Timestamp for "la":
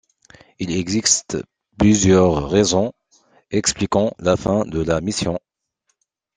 4.17-4.35, 4.81-4.99